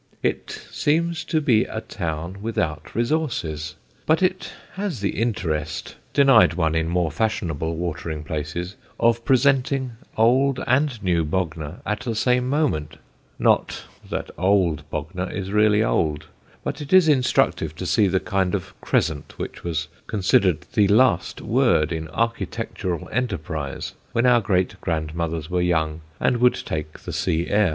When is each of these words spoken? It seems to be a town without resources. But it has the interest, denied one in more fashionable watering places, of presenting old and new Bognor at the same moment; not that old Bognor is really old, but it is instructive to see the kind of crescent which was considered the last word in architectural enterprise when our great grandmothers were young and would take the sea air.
It 0.23 0.49
seems 0.71 1.23
to 1.25 1.39
be 1.41 1.65
a 1.65 1.79
town 1.79 2.39
without 2.41 2.95
resources. 2.95 3.75
But 4.07 4.23
it 4.23 4.51
has 4.73 4.99
the 4.99 5.11
interest, 5.21 5.95
denied 6.11 6.55
one 6.55 6.73
in 6.73 6.87
more 6.87 7.11
fashionable 7.11 7.75
watering 7.75 8.23
places, 8.23 8.77
of 8.99 9.23
presenting 9.23 9.91
old 10.17 10.59
and 10.65 11.03
new 11.03 11.23
Bognor 11.23 11.81
at 11.85 11.99
the 11.99 12.15
same 12.15 12.49
moment; 12.49 12.97
not 13.37 13.83
that 14.09 14.31
old 14.39 14.89
Bognor 14.89 15.29
is 15.29 15.51
really 15.51 15.83
old, 15.83 16.25
but 16.63 16.81
it 16.81 16.91
is 16.93 17.07
instructive 17.07 17.75
to 17.75 17.85
see 17.85 18.07
the 18.07 18.19
kind 18.19 18.55
of 18.55 18.73
crescent 18.81 19.37
which 19.37 19.63
was 19.63 19.87
considered 20.07 20.65
the 20.73 20.87
last 20.87 21.41
word 21.41 21.91
in 21.91 22.07
architectural 22.07 23.07
enterprise 23.11 23.93
when 24.13 24.25
our 24.25 24.41
great 24.41 24.81
grandmothers 24.81 25.47
were 25.47 25.61
young 25.61 26.01
and 26.19 26.37
would 26.37 26.55
take 26.55 27.01
the 27.01 27.13
sea 27.13 27.45
air. 27.49 27.69